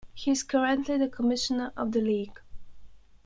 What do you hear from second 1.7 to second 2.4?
of the league.